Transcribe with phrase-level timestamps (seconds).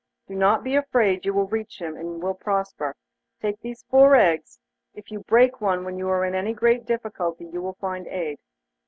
[0.27, 2.95] Do not be afraid, you will reach him, and will prosper.
[3.39, 4.57] Take these four eggs;
[4.95, 8.39] if you break one when you are in any great difficulty, you will find aid.